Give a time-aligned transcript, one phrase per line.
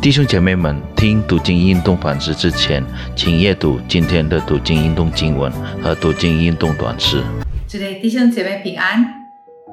[0.00, 2.84] 弟兄姐妹们，听读经运动反思之前，
[3.16, 5.50] 请阅读今天的读经运动经文
[5.82, 7.20] 和读经运动短诗。
[7.66, 9.04] 这里弟兄姐妹平安，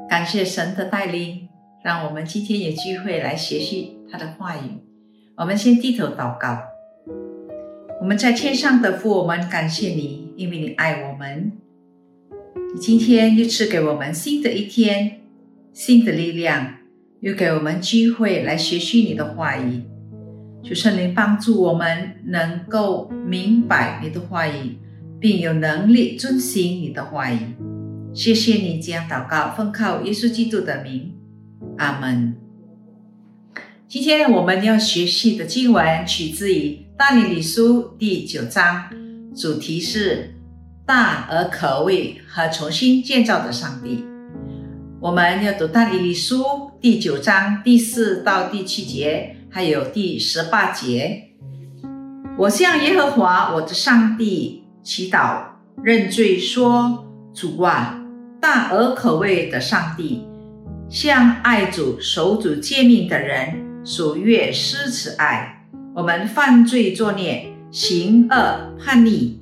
[0.10, 1.48] 感谢神的带领，
[1.84, 4.82] 让我们今天有机会来学习他的话语。
[5.38, 6.58] 我们先低头祷告。
[8.02, 11.52] 我们在天上的父，我们感谢你，因为你爱我们。
[12.74, 15.22] 你今天又赐给我们新的一天，
[15.72, 16.78] 新的力量，
[17.20, 19.84] 又给我们机会来学习你的话语。
[20.68, 24.80] 求圣灵帮助我们能够明白你的话语，
[25.20, 27.38] 并有能力遵行你的话语。
[28.16, 31.14] 谢谢你这样祷告，奉靠耶稣基督的名，
[31.78, 32.36] 阿门。
[33.88, 38.90] 今天我们要学习的经文取自于《大利理书》第九章，
[39.36, 40.34] 主题是
[40.84, 44.04] 大而可畏和重新建造的上帝。
[45.00, 46.42] 我们要读《大利理书》
[46.82, 49.35] 第九章第四到第七节。
[49.56, 51.30] 还有第十八节，
[52.38, 55.44] 我向耶和华我的上帝祈祷
[55.82, 57.98] 认罪，说：主啊，
[58.42, 60.26] 大而可畏的上帝，
[60.90, 65.66] 向爱主守主诫命的人所越施慈爱。
[65.96, 69.38] 我们犯罪作孽，行恶叛逆，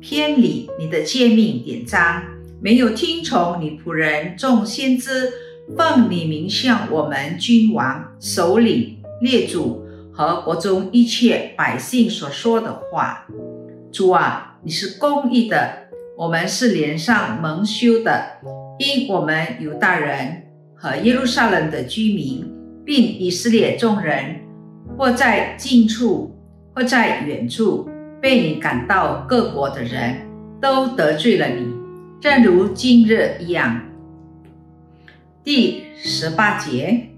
[0.00, 2.24] 偏离你的诫命典章，
[2.60, 5.32] 没有听从你仆人众先知
[5.76, 8.98] 奉你名向我们君王首领。
[9.22, 13.24] 列祖和国中一切百姓所说的话，
[13.92, 15.86] 主啊，你是公义的，
[16.18, 18.40] 我们是脸上蒙羞的，
[18.80, 20.42] 因我们犹大人
[20.74, 22.52] 和耶路撒冷的居民，
[22.84, 24.40] 并以色列众人，
[24.98, 26.36] 或在近处，
[26.74, 27.88] 或在远处，
[28.20, 30.16] 被你赶到各国的人，
[30.60, 31.72] 都得罪了你，
[32.20, 33.82] 正如今日一样。
[35.44, 37.11] 第十八节。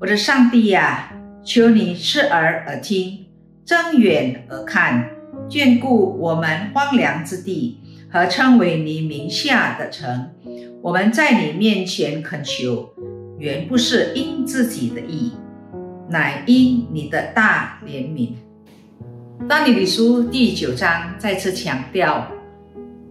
[0.00, 1.12] 我的上帝呀，
[1.44, 3.26] 求你侧耳而听，
[3.66, 5.10] 睁眼而看，
[5.46, 7.78] 眷顾我们荒凉之地
[8.10, 10.30] 和称为你名下的城。
[10.80, 12.88] 我们在你面前恳求，
[13.38, 15.32] 原不是因自己的意，
[16.08, 18.30] 乃因你的大怜悯。
[19.46, 22.26] 当你理书第九章再次强调，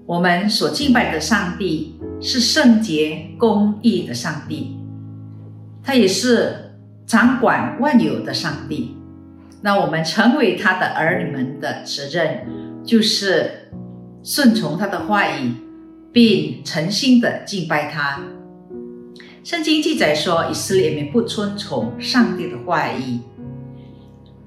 [0.07, 4.75] 我们所敬拜的上帝是圣洁公义的上帝，
[5.83, 6.65] 他也是。
[7.09, 8.95] 掌管万有的上帝，
[9.61, 12.45] 那我们成为他的儿女们的责任，
[12.85, 13.71] 就是
[14.23, 15.55] 顺从他的话语，
[16.13, 18.21] 并诚心的敬拜他。
[19.43, 23.19] 圣经记载说，以色列民不遵从上帝的话语，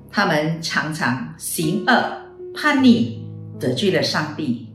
[0.08, 2.12] 他们常常行恶、
[2.54, 3.24] 叛逆，
[3.58, 4.68] 得罪了上帝，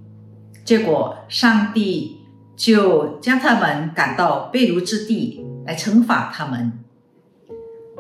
[0.66, 2.18] 结果上帝
[2.58, 6.74] 就将他们赶到被掳之地来惩罚他们。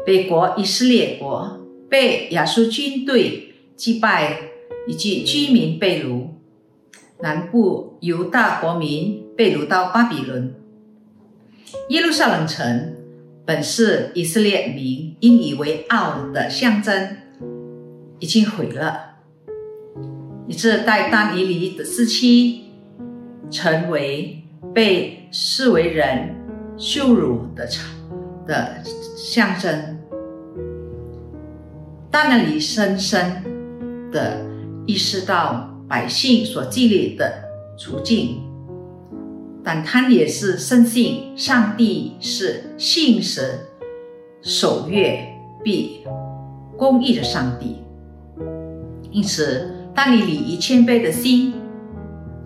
[0.07, 1.59] 北国以色列国
[1.89, 4.39] 被亚述军队击败，
[4.87, 6.29] 以及居民被掳；
[7.19, 10.55] 南部犹大国民被掳到巴比伦。
[11.89, 12.95] 耶路撒冷城
[13.45, 17.17] 本是以色列民引以为傲的象征，
[18.19, 19.17] 已经毁了，
[20.47, 22.61] 以致在但以理的时期，
[23.51, 24.41] 成为
[24.73, 26.33] 被视为人
[26.77, 27.85] 羞辱的城。
[28.47, 28.81] 的
[29.15, 29.97] 象征。
[32.11, 33.43] 在那里深深
[34.11, 34.43] 的
[34.87, 37.31] 意识到百姓所经历的
[37.77, 38.41] 处境，
[39.63, 43.59] 但他也是深信上帝是信实、
[44.41, 45.23] 守约、
[45.63, 46.03] 必
[46.75, 47.83] 公义的上帝。
[49.11, 51.53] 因此，当你以谦卑的心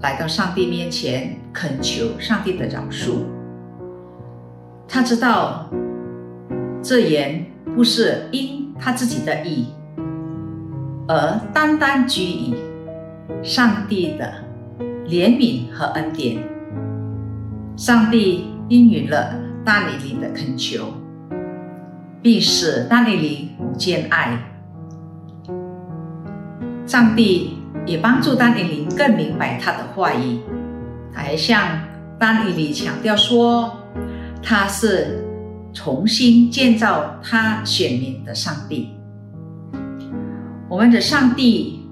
[0.01, 3.19] 来到上帝面前，恳求上帝的饶恕，
[4.85, 5.69] 他知道
[6.81, 8.59] 这言不是因。
[8.83, 9.67] 他自己的意，
[11.07, 12.55] 而单单居于
[13.43, 14.33] 上帝的
[15.05, 16.41] 怜悯和恩典。
[17.77, 20.85] 上帝应允了大利林的恳求，
[22.23, 24.35] 并使大利林无见爱。
[26.87, 30.39] 上帝也帮助大利林更明白他的话语，
[31.13, 31.61] 还向
[32.17, 33.71] 大利林强调说，
[34.41, 35.23] 他是。
[35.73, 38.89] 重新建造他选民的上帝，
[40.67, 41.85] 我们的上帝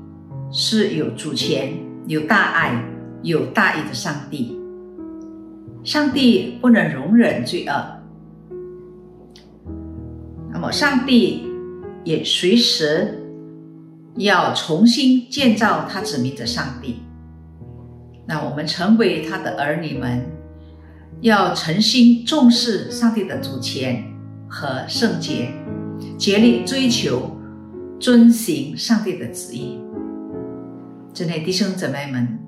[0.51, 1.73] 是有主权、
[2.05, 2.83] 有大爱、
[3.23, 4.59] 有大义的上帝。
[5.83, 7.99] 上帝不能容忍罪恶，
[10.51, 11.47] 那么上帝
[12.03, 13.23] 也随时
[14.17, 16.97] 要重新建造他子民的上帝。
[18.27, 20.38] 那我们成为他的儿女们。
[21.21, 24.03] 要诚心重视上帝的主权
[24.47, 25.51] 和圣洁，
[26.17, 27.29] 竭力追求、
[27.99, 29.77] 遵行上帝的旨意。
[31.13, 32.39] 真的弟兄姊妹们，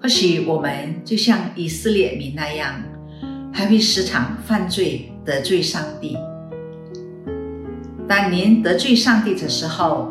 [0.00, 2.82] 或许我们就像以色列民那样，
[3.52, 6.16] 还会时常犯罪得罪上帝。
[8.08, 10.10] 当您得罪上帝的时候，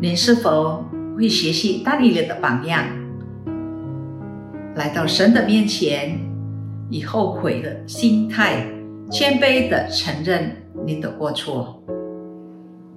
[0.00, 0.84] 您是否
[1.16, 2.84] 会学习大力的榜样，
[4.74, 6.18] 来到神的面前，
[6.90, 8.66] 以后悔的心态，
[9.10, 11.80] 谦卑的承认您的过错？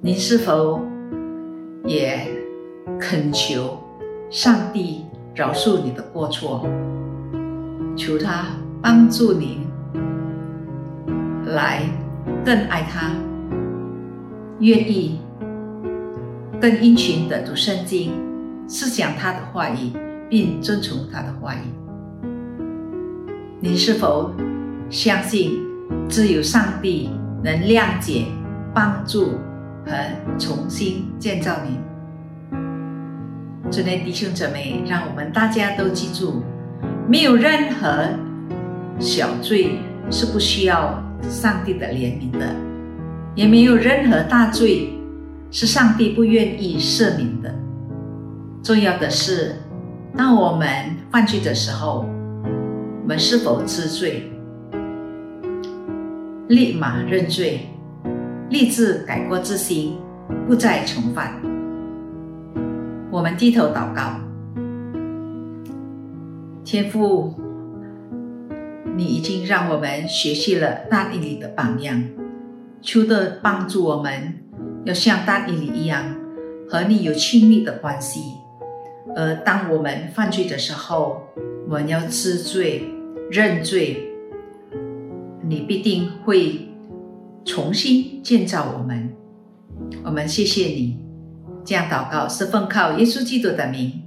[0.01, 0.81] 您是否
[1.85, 2.27] 也
[2.99, 3.77] 恳求
[4.31, 5.05] 上帝
[5.35, 6.67] 饶恕你的过错，
[7.95, 8.47] 求他
[8.81, 9.59] 帮助您
[11.45, 11.83] 来
[12.43, 13.11] 更爱他，
[14.59, 15.19] 愿意？
[16.59, 18.11] 更殷勤的读圣经，
[18.67, 19.91] 思想他的话语，
[20.29, 21.82] 并遵从他的话语。
[23.65, 24.29] 你是否
[24.89, 25.57] 相信
[26.09, 27.09] 只有上帝
[27.41, 28.25] 能谅解、
[28.73, 29.35] 帮助
[29.85, 29.93] 和
[30.37, 31.79] 重新建造你？
[33.71, 36.43] 尊内弟兄姊妹，让我们大家都记住：
[37.07, 38.09] 没有任何
[38.99, 39.79] 小罪
[40.11, 42.53] 是不需要上帝的怜悯的，
[43.33, 44.89] 也没有任何大罪。
[45.51, 47.55] 是上帝不愿意赦免的。
[48.61, 49.55] 重要的是，
[50.17, 50.67] 当我们
[51.09, 52.09] 犯罪的时候，
[53.03, 54.31] 我们是否知罪，
[56.47, 57.67] 立马认罪，
[58.49, 59.97] 立志改过自新，
[60.47, 61.33] 不再重犯。
[63.11, 64.21] 我们低头祷告，
[66.63, 67.33] 天父，
[68.95, 72.01] 你已经让我们学习了大地里的榜样，
[72.81, 74.39] 求的帮助我们。
[74.85, 76.05] 要像大尼里一样，
[76.69, 78.21] 和你有亲密的关系。
[79.13, 81.21] 而当我们犯罪的时候，
[81.65, 82.83] 我们要知罪、
[83.31, 84.09] 认罪，
[85.41, 86.69] 你必定会
[87.45, 89.09] 重新建造我们。
[90.03, 90.99] 我们谢谢你，
[91.65, 94.03] 这样祷告是奉靠耶稣基督的名。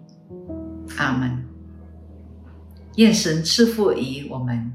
[0.99, 1.45] 阿门。
[2.97, 4.73] 愿神赐福于我们。